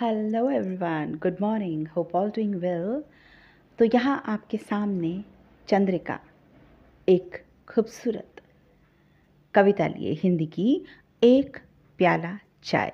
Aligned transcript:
Hello 0.00 0.40
everyone 0.50 1.14
good 1.22 1.36
morning 1.40 1.86
hope 1.88 2.14
all 2.16 2.30
doing 2.30 2.54
well 2.54 3.02
तो 3.78 3.84
यहाँ 3.94 4.22
आपके 4.28 4.56
सामने 4.56 5.12
चंद्रिका, 5.68 6.18
एक 7.08 7.36
खूबसूरत 7.68 8.42
कविता 9.54 9.86
लिए 9.86 10.12
हिंदी 10.22 10.46
की 10.46 10.84
एक 11.22 11.56
प्याला 11.98 12.36
चाय। 12.64 12.92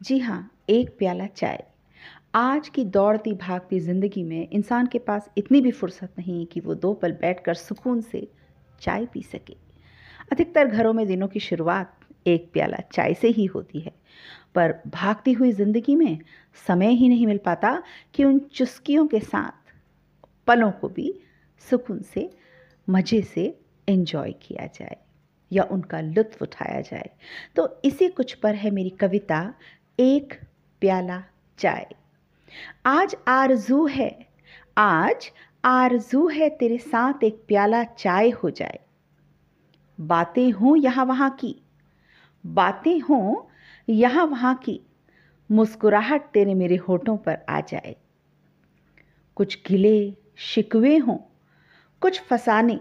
जी 0.00 0.18
हाँ 0.18 0.40
एक 0.70 0.96
प्याला 0.98 1.26
चाय। 1.26 1.64
आज 2.34 2.68
की 2.68 2.84
दौड़ती 2.86 3.32
भागती 3.42 3.80
ज़िंदगी 3.80 4.22
में 4.22 4.48
इंसान 4.48 4.86
के 4.86 4.98
पास 5.00 5.30
इतनी 5.38 5.60
भी 5.60 5.70
फुर्सत 5.72 6.12
नहीं 6.18 6.44
कि 6.46 6.60
वो 6.60 6.74
दो 6.76 6.94
पल 6.94 7.12
बैठकर 7.20 7.54
सुकून 7.56 8.00
से 8.02 8.26
चाय 8.80 9.06
पी 9.06 9.22
सके। 9.24 9.56
अधिकतर 10.32 10.66
घरों 10.66 10.92
में 10.92 11.06
दिनों 11.06 11.28
की 11.28 11.40
शुरुआत 11.40 11.94
एक 12.26 12.50
प्याला 12.52 12.78
चाय 12.92 13.14
से 13.14 13.28
ही 13.28 13.44
होती 13.46 13.80
है। 13.80 13.92
पर 14.54 14.74
भागती 14.86 15.32
हुई 15.32 15.52
ज़िंदगी 15.52 15.94
में 15.96 16.18
समय 16.66 16.94
ही 16.94 17.08
नहीं 17.08 17.26
मिल 17.26 17.38
पाता 17.38 17.82
कि 18.14 18.24
उन 18.24 18.38
चुस्कियों 18.54 19.06
के 19.06 19.20
साथ 19.20 19.72
पलों 20.46 20.70
को 20.70 20.88
भी 20.88 21.12
सुकून 21.70 22.00
से, 22.02 22.30
मज़े 22.88 23.22
से 23.22 23.42
एंजॉय 23.88 24.32
किया 24.42 24.66
जाए 24.66 24.96
या 25.50 25.64
उनका 25.64 26.00
लुत्फ 26.00 26.42
उठाया 26.42 26.80
जाए। 26.80 27.10
तो 27.56 27.80
इसी 27.84 28.08
कुछ 28.08 28.34
पर 28.34 28.54
है 28.54 28.70
मेरी 28.70 28.90
कविता, 28.90 29.54
एक 29.98 30.34
प्याला 30.82 31.22
चाय। 31.58 31.86
आज 32.86 33.16
आरज़ू 33.28 33.86
है, 33.86 34.10
आज 34.78 35.30
आरज़ू 35.64 36.28
है 36.28 36.48
तेरे 36.50 36.78
साथ 36.78 37.24
एक 37.24 37.42
प्याला 37.48 37.82
चाय 37.84 38.30
हो 38.30 38.50
जाए। 38.50 38.78
बातें 39.98 40.50
हों 40.50 40.76
यहाँ 40.76 41.04
वहाँ 41.04 41.30
की, 41.30 41.54
बातें 42.44 42.98
हों 43.00 43.34
यहाँ 43.88 44.26
वहाँ 44.26 44.54
की 44.54 44.80
मुस्कुराहट 45.50 46.22
तेरे 46.22 46.54
मेरे 46.54 46.76
होठों 46.76 47.16
पर 47.16 47.38
आ 47.48 47.60
जाए। 47.60 47.96
कुछ 49.36 49.58
गिले 49.66 50.14
शिकवे 50.36 50.96
हों, 50.96 51.16
कुछ 52.00 52.20
फसाने। 52.20 52.80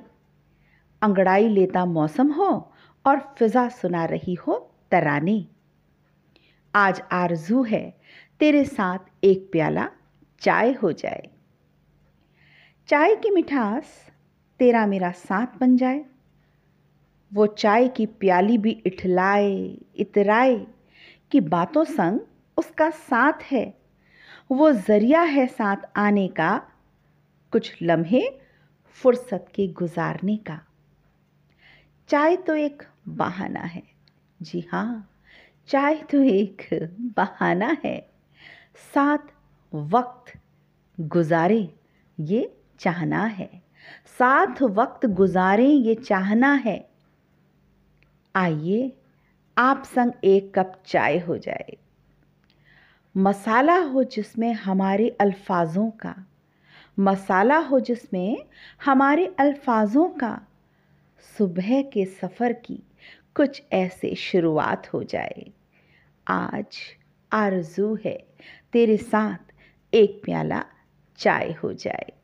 अंगड़ाई 1.02 1.48
लेता 1.48 1.86
मौसम 1.86 2.32
हो 2.32 2.74
और 3.06 3.36
फिजा 3.40 3.70
सुना 3.70 4.06
रही 4.06 4.34
हो 4.34 4.72
तराने। 4.92 5.48
आज 6.76 7.02
आरज़ू 7.12 7.64
है, 7.64 7.98
तेरे 8.40 8.64
साथ 8.66 9.00
एक 9.24 9.50
प्याला 9.52 9.90
चाय 10.42 10.72
हो 10.74 10.92
जाए। 10.92 11.30
चाय 12.88 13.16
की 13.16 13.30
मिठास 13.30 14.12
तेरा 14.60 14.86
मेरा 14.86 15.12
साथ 15.12 15.48
बन 15.60 15.78
जाए। 15.78 16.06
वो 17.34 17.48
चाय 17.48 17.88
की 17.88 18.06
प्याली 18.06 18.58
भी 18.58 18.72
इठलाए, 18.86 19.78
इतराए। 19.96 20.68
कि 21.32 21.40
बातों 21.40 21.84
संग 21.84 22.20
उसका 22.58 22.90
साथ 22.90 23.34
है। 23.52 23.78
वो 24.52 24.72
ज़रिया 24.72 25.22
है 25.22 25.48
साथ 25.48 25.78
आने 25.96 26.28
का, 26.28 26.62
कुछ 27.52 27.76
लम्हे 27.82 28.40
फुर्सत 28.86 29.46
के 29.56 29.68
गुजारने 29.68 30.38
का। 30.38 30.62
चाय 32.08 32.36
तो 32.36 32.56
एक 32.56 32.84
बहाना 33.08 33.60
है। 33.60 33.84
जी 34.42 34.68
हाँ 34.72 35.12
चाय 35.68 35.96
तो 35.96 36.22
एक 36.22 36.62
बहाना 37.00 37.78
है। 37.86 38.10
साथ 38.94 39.18
वक्त 39.74 40.40
गुजारे, 41.00 41.74
ये 42.20 42.58
चाहना 42.80 43.24
है। 43.24 43.62
साथ 44.06 44.62
वक्त 44.62 45.06
गुजारे, 45.06 45.68
ये 45.68 45.96
चाहना 45.96 46.54
है। 46.54 46.90
आइए 48.36 48.97
आप 49.58 49.84
संग 49.86 50.12
एक 50.24 50.60
कप 50.60 50.84
चाय 50.86 51.20
हो 51.20 51.38
जाए। 51.38 51.78
मसाला 53.18 53.78
हो 53.78 54.04
जिसमें 54.04 54.54
हमारे 54.54 55.10
अल्फाजों 55.10 55.90
का। 55.90 56.16
मसाला 57.00 57.58
हो 57.58 57.80
जिसमें 57.80 58.46
हमारे 58.86 59.36
अल्फाजों 59.40 60.10
का। 60.10 60.42
सुबह 61.38 61.82
के 61.82 62.06
सफ़र 62.06 62.54
की 62.54 62.84
कुछ 63.36 63.64
ऐसे 63.74 64.16
शुरुआत 64.16 64.94
हो 64.94 65.04
जाए। 65.04 65.52
आज 66.28 66.78
आरज़ू 67.32 67.98
है, 68.06 68.28
तेरे 68.74 68.98
साथ 68.98 69.54
एक 69.94 70.22
प्याला 70.24 70.66
चाय 71.18 71.52
हो 71.52 71.74
जाए। 71.74 72.17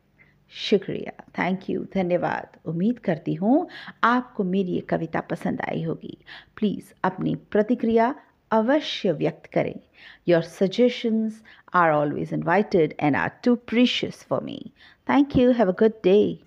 शुक्रिया। 0.53 1.11
थैंक 1.37 1.69
यू 1.69 1.83
धन्यवाद। 1.93 2.57
उम्मीद 2.65 2.99
करती 2.99 3.33
हूँ 3.33 3.67
आपको 4.03 4.43
मेरी 4.43 4.71
ये 4.71 4.79
कविता 4.89 5.21
पसंद 5.21 5.61
आई 5.61 5.81
होगी। 5.83 6.17
प्लीज़ 6.57 6.93
अपनी 7.03 7.35
प्रतिक्रिया 7.51 8.13
अवश्य 8.51 9.11
व्यक्त 9.11 9.45
करें। 9.45 9.79
Your 10.27 10.41
suggestions 10.41 11.41
are 11.73 11.91
always 11.91 12.33
invited 12.33 12.93
and 12.99 13.15
are 13.15 13.31
too 13.43 13.55
precious 13.55 14.23
for 14.23 14.43
me 14.43 14.59
thank 15.07 15.37
you 15.37 15.51
have 15.51 15.71
a 15.71 15.75
good 15.79 15.93
day 16.03 16.39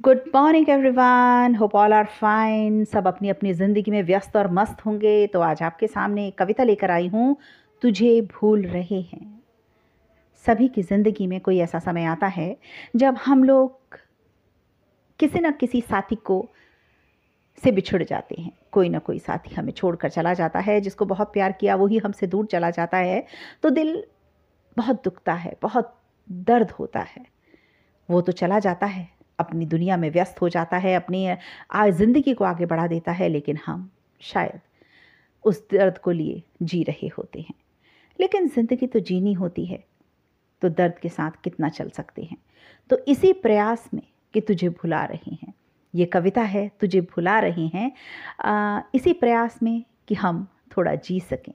good 0.00 0.20
morning 0.34 0.68
everyone 0.68 1.54
hope 1.54 1.74
all 1.76 1.92
are 1.92 2.06
fine 2.20 2.84
सब 2.84 3.06
अपनी 3.06 3.28
अपनी 3.28 3.52
ज़िंदगी 3.54 3.90
में 3.90 4.02
व्यस्त 4.02 4.36
और 4.36 4.50
मस्त 4.52 4.84
होंगे। 4.86 5.26
तो 5.26 5.40
आज 5.40 5.62
आपके 5.62 5.86
सामने 5.86 6.30
कविता 6.30 6.64
लेकर 6.64 6.90
आई 6.90 7.08
हूँ। 7.08 7.36
तुझे 7.82 8.20
भूल 8.32 8.62
रहे 8.66 9.00
हैं। 9.00 9.37
सभी 10.44 10.68
की 10.68 10.82
ज़िंदगी 10.82 11.26
में 11.26 11.40
कोई 11.40 11.58
ऐसा 11.58 11.78
समय 11.78 12.04
आता 12.04 12.26
है 12.26 12.56
जब 12.96 13.16
हम 13.24 13.44
लोग 13.44 13.98
किसी 15.20 15.38
न 15.38 15.50
किसी 15.52 15.80
साथी 15.80 16.16
को 16.16 16.46
से 17.62 17.70
बिछड़ 17.72 18.02
जाते 18.02 18.40
हैं। 18.40 18.52
कोई 18.72 18.88
ना 18.88 18.98
कोई 18.98 19.18
साथी 19.18 19.54
हमें 19.54 19.72
छोड़कर 19.72 20.10
चला 20.10 20.34
जाता 20.34 20.60
है, 20.60 20.80
जिसको 20.80 21.04
बहुत 21.04 21.32
प्यार 21.32 21.52
किया 21.52 21.74
वही 21.76 21.98
हमसे 21.98 22.26
दूर 22.26 22.46
चला 22.46 22.70
जाता 22.70 22.96
है। 22.96 23.24
तो 23.62 23.70
दिल 23.70 24.02
बहुत 24.76 25.02
दुखता 25.04 25.34
है, 25.34 25.56
बहुत 25.62 25.94
दर्द 26.28 26.70
होता 26.70 27.00
है। 27.00 27.24
वो 28.08 28.20
तो 28.20 28.32
चला 28.32 28.58
जाता 28.58 28.86
है, 28.86 29.08
अपनी 29.38 29.66
दुनिया 29.66 29.96
में 29.96 30.10
व्यस्त 30.10 30.40
हो 30.40 30.48
जाता 30.48 30.76
है, 30.76 30.94
अपनी 30.94 31.36
ज़िंदगी 31.74 32.34
को 32.34 32.44
आगे 32.44 32.66
बढ़ा 32.66 32.86
देता 32.86 33.12
है, 33.12 33.28
लेकिन 33.28 33.58
हम 33.66 33.90
शायद 34.20 34.60
उस 35.44 35.62
दर्द 35.72 35.98
को 35.98 36.10
लिए 36.10 36.42
जी 36.62 36.82
रहे 36.82 37.08
होते 37.08 37.40
हैं। 37.40 37.54
लेकिन 38.18 38.48
ज़िंदगी 38.48 38.86
तो 38.86 39.00
जीनी 39.00 39.32
होती 39.32 39.64
है। 39.66 39.84
तो 40.62 40.68
दर्द 40.68 40.98
के 40.98 41.08
साथ 41.08 41.30
कितना 41.44 41.68
चल 41.68 41.88
सकते 41.88 42.22
हैं। 42.22 42.36
तो 42.90 42.98
इसी 43.08 43.32
प्रयास 43.32 43.90
में 43.94 44.02
कि 44.34 44.40
तुझे 44.40 44.68
भुला 44.68 45.04
रहे 45.04 45.34
हैं। 45.42 45.54
ये 45.94 46.04
कविता 46.04 46.40
है, 46.40 46.70
तुझे 46.80 47.00
भुला 47.00 47.38
रहे 47.38 47.66
हैं। 47.66 47.92
इसी 48.94 49.12
प्रयास 49.12 49.62
में 49.62 49.84
कि 50.08 50.14
हम 50.14 50.46
थोड़ा 50.76 50.94
जी 50.94 51.20
सकें। 51.20 51.54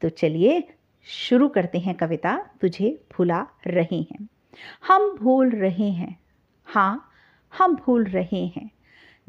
तो 0.00 0.08
चलिए, 0.08 0.68
शुरू 1.04 1.48
करते 1.48 1.78
हैं 1.78 1.94
कविता, 1.94 2.36
तुझे 2.60 3.04
भुला 3.12 3.46
रहे 3.66 4.00
हैं। 4.00 4.26
हम 4.88 5.16
भूल 5.16 5.50
रहे 5.50 5.90
हैं। 5.90 6.20
हाँ 6.64 7.08
हम 7.58 7.76
भूल 7.76 8.04
रहे 8.04 8.46
हैं। 8.46 8.70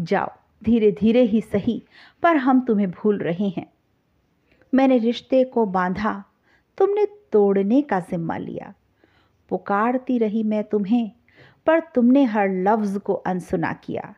जाओ 0.01 0.31
धीरे 0.63 0.91
धीरे 0.91 1.21
ही 1.21 1.41
सही, 1.41 1.83
पर 2.23 2.37
हम 2.37 2.61
तुम्हें 2.61 2.91
भूल 2.91 3.17
रहे 3.17 3.47
हैं। 3.47 3.73
मैंने 4.73 4.97
रिश्ते 4.97 5.43
को 5.43 5.65
बांधा, 5.65 6.23
तुमने 6.77 7.05
तोड़ने 7.05 7.81
का 7.81 7.99
जिम्मा 7.99 8.37
लिया। 8.37 8.73
पुकारती 9.49 10.17
रही 10.17 10.43
मैं 10.43 10.63
तुम्हें, 10.63 11.11
पर 11.67 11.79
तुमने 11.95 12.23
हर 12.23 12.49
लफ्ज़ 12.49 12.97
को 12.97 13.13
अनसुना 13.13 13.73
किया। 13.73 14.13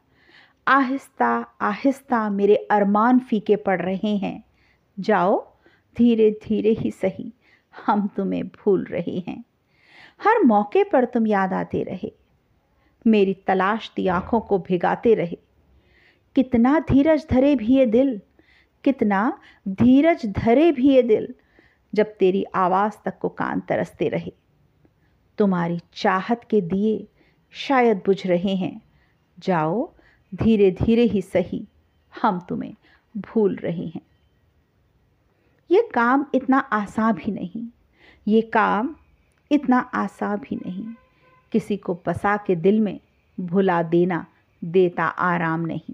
आहिस्ता 0.68 1.28
आहिस्ता 1.62 2.30
मेरे 2.30 2.56
अरमान 2.72 3.20
फीके 3.20 3.56
पड़ 3.56 3.82
रहे 3.82 4.16
हैं। 4.18 4.44
जाओ 4.98 5.40
धीरे 5.98 6.30
धीरे 6.44 6.72
ही 6.72 6.92
सही, 6.92 7.34
हम 7.76 8.08
तुम्हें 8.08 8.48
भूल 8.48 8.84
रहे 8.84 9.24
हैं। 9.28 9.44
हर 10.22 10.44
मौके 10.44 10.84
पर 10.84 11.06
तुम 11.06 11.28
याद 11.28 11.54
आते 11.54 11.84
रहे, 11.84 12.12
मेरी 13.06 13.34
तलाश 13.48 13.92
दी 13.96 14.08
आँखों 14.08 14.40
को 14.40 14.58
भिगाते 14.60 15.14
रहे। 15.14 15.38
कितना 16.36 16.80
धीरज 16.80 17.26
धरे 17.30 17.56
भी 17.56 17.76
ये 17.76 17.86
दिल, 17.86 18.20
कितना 18.84 19.40
धीरज 19.68 20.26
धरे 20.26 20.72
भी 20.72 20.90
ये 20.90 21.02
दिल, 21.04 21.34
जब 21.94 22.16
तेरी 22.16 22.44
आवाज़ 22.56 22.94
तक 23.06 23.18
को 23.18 23.30
कान 23.30 23.60
तरसते 23.60 24.08
रहे। 24.10 24.34
तुम्हारी 25.38 25.80
चाहत 25.94 26.44
के 26.50 26.62
दिए 26.62 27.08
शायद 27.52 28.02
बुझ 28.06 28.28
रहे 28.28 28.56
हैं। 28.56 28.82
जाओ 29.40 29.94
धीरे 30.36 30.72
धीरे 30.72 31.04
ही 31.04 31.22
सही, 31.22 31.68
हम 32.14 32.40
तुम्हें 32.50 32.76
भूल 33.18 33.56
रहे 33.56 33.86
हैं। 33.86 34.02
ये 35.72 35.90
काम 35.94 36.26
इतना 36.36 36.58
आसान 36.58 37.14
भी 37.14 37.32
नहीं, 37.32 37.68
ये 38.28 38.42
काम 38.42 38.96
इतना 39.52 39.80
आसान 39.80 40.38
भी 40.38 40.56
नहीं। 40.56 40.94
किसी 41.52 41.78
को 41.78 42.00
बसा 42.06 42.38
के 42.38 42.56
दिल 42.56 42.80
में 42.80 43.00
भुला 43.40 43.84
देना 43.84 44.26
देता 44.64 45.06
आराम 45.06 45.62
नहीं। 45.62 45.94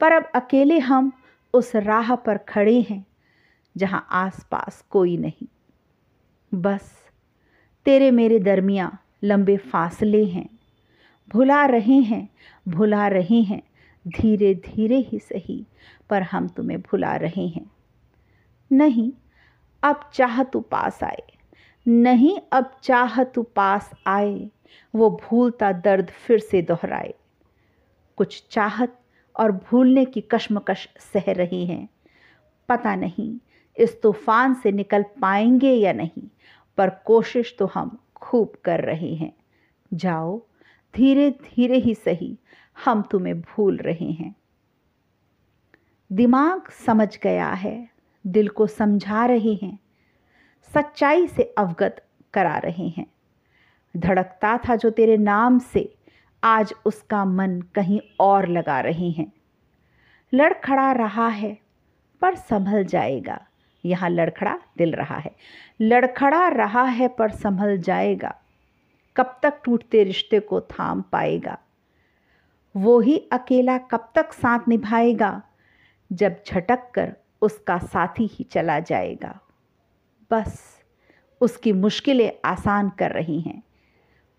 पर 0.00 0.12
अब 0.12 0.30
अकेले 0.34 0.78
हम 0.78 1.12
उस 1.54 1.74
राह 1.76 2.14
पर 2.14 2.38
खड़े 2.38 2.80
हैं, 2.80 3.04
जहाँ 3.76 4.06
आसपास 4.10 4.84
कोई 4.90 5.16
नहीं। 5.16 5.46
बस 6.54 7.03
तेरे 7.84 8.10
मेरे 8.10 8.38
दरमिया 8.38 8.98
लंबे 9.24 9.56
फासले 9.56 10.24
हैं। 10.24 10.58
भुला 11.28 11.66
रहे 11.66 11.94
हैं, 11.94 12.28
भुला 12.68 13.08
रहे 13.08 13.42
हैं, 13.42 13.62
धीरे 14.08 14.54
धीरे 14.54 14.96
ही 14.96 15.18
सही, 15.18 15.66
पर 16.10 16.22
हम 16.22 16.48
तुम्हें 16.48 16.80
भुला 16.80 17.16
रहे 17.16 17.46
हैं। 17.46 17.70
नहीं, 18.72 19.12
अब 19.82 20.10
चाह 20.14 20.42
तू 20.42 20.60
पास 20.60 21.04
आए। 21.04 21.22
नहीं, 21.88 22.38
अब 22.52 22.76
चाह 22.82 23.24
तू 23.24 23.42
पास 23.42 23.90
आए। 24.06 24.50
वो 24.94 25.10
भूलता 25.10 25.72
दर्द 25.72 26.10
फिर 26.10 26.38
से 26.38 26.62
दोहराए। 26.62 27.14
कुछ 28.16 28.46
चाहत 28.50 29.00
और 29.40 29.52
भूलने 29.52 30.04
की 30.04 30.20
कश्मकश 30.20 30.88
सह 30.98 31.32
रही 31.32 31.66
हैं। 31.66 31.88
पता 32.68 32.96
नहीं, 32.96 33.38
इस 33.78 34.02
तूफ़ान 34.02 34.54
से 34.54 34.72
निकल 34.72 35.02
पाएँगे 35.02 35.72
या 35.72 35.92
नहीं 35.92 36.28
पर 36.76 36.90
कोशिश 36.90 37.56
तो 37.58 37.66
हम 37.66 37.98
खूब 38.16 38.52
कर 38.64 38.80
रहे 38.80 39.14
हैं। 39.14 39.32
जाओ, 39.94 40.42
धीरे 40.94 41.30
धीरे 41.30 41.76
ही 41.76 41.94
सही, 41.94 42.38
हम 42.84 43.02
तुम्हें 43.02 43.40
भूल 43.40 43.76
रहे 43.76 44.10
हैं। 44.10 44.34
दिमाग 46.12 46.68
समझ 46.70 47.18
गया 47.18 47.48
है, 47.48 47.88
दिल 48.26 48.48
को 48.48 48.66
समझा 48.66 49.26
रहे 49.26 49.54
हैं, 49.54 49.78
सच्चाई 50.74 51.26
से 51.26 51.54
अवगत 51.58 52.04
करा 52.34 52.58
रहे 52.58 52.88
हैं। 52.88 53.06
धड़कता 53.96 54.58
था 54.58 54.76
जो 54.76 54.90
तेरे 54.90 55.16
नाम 55.16 55.58
से, 55.58 55.94
आज 56.44 56.74
उसका 56.84 57.24
मन 57.24 57.60
कहीं 57.74 58.00
और 58.20 58.48
लगा 58.48 58.80
रहे 58.80 59.10
हैं। 59.10 59.32
लड़खड़ा 60.34 60.92
रहा 60.92 61.28
है, 61.28 61.58
पर 62.20 62.34
संभल 62.34 62.84
जाएगा। 62.84 63.46
यहाँ 63.84 64.10
लड़खड़ा 64.10 64.58
दिल 64.78 64.92
रहा 64.92 65.16
है। 65.16 65.36
लड़खड़ा 65.80 66.48
रहा 66.48 66.84
है 66.84 67.08
पर 67.08 67.30
संभल 67.30 67.78
जाएगा। 67.78 68.40
कब 69.16 69.40
तक 69.42 69.60
टूटते 69.64 70.04
रिश्ते 70.04 70.40
को 70.40 70.60
थाम 70.60 71.02
पाएगा। 71.02 71.58
वो 72.76 73.00
ही 73.00 73.28
अकेला 73.32 73.78
कब 73.78 74.12
तक 74.14 74.32
साथ 74.32 74.58
निभाएगा, 74.68 75.42
जब 76.12 76.36
झटक 76.46 76.90
कर 76.94 77.16
उसका 77.42 77.78
साथी 77.78 78.30
ही 78.32 78.44
चला 78.44 78.80
जाएगा। 78.80 79.40
बस 80.30 80.80
उसकी 81.40 81.72
मुश्किलें 81.72 82.32
आसान 82.44 82.90
कर 82.90 83.10
रही 83.10 83.40
हैं। 83.40 83.62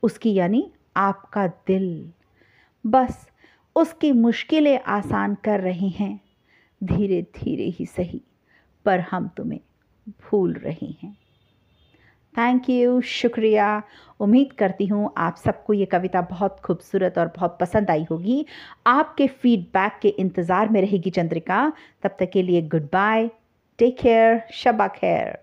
उसकी 0.03 0.33
यानी 0.33 0.71
आपका 0.97 1.47
दिल। 1.47 2.13
बस 2.85 3.29
उसकी 3.75 4.11
मुश्किलें 4.11 4.79
आसान 4.79 5.35
कर 5.35 5.59
रही 5.59 5.89
हैं। 5.89 6.19
धीरे 6.83 7.21
धीरे 7.21 7.63
ही 7.63 7.85
सही। 7.85 8.21
पर 8.85 8.99
हम 9.11 9.27
तुम्हें 9.37 9.59
भूल 10.07 10.53
रहे 10.53 10.93
हैं। 11.03 11.15
थैंक 12.35 12.69
यू 12.69 12.99
शुक्रिया। 13.01 13.81
उम्मीद 14.19 14.51
करती 14.53 14.85
हूँ 14.85 15.11
आप 15.17 15.35
सबको 15.35 15.73
ये 15.73 15.85
कविता 15.85 16.21
बहुत 16.21 16.59
खूबसूरत 16.59 17.17
और 17.17 17.31
बहुत 17.37 17.57
पसंद 17.61 17.89
आई 17.91 18.05
होगी। 18.11 18.45
आपके 18.87 19.27
फीडबैक 19.27 19.99
के 20.01 20.09
इंतज़ार 20.09 20.69
में 20.69 20.81
रहेगी 20.81 21.09
चंद्रिका। 21.09 21.71
तब 22.03 22.15
तक 22.19 22.29
के 22.33 22.41
लिए 22.41 22.61
गुड 22.67 22.89
बाय 22.93 23.29
टेक 23.79 23.97
केयर 23.99 24.41
शबा 24.53 24.87
खैर। 24.87 25.37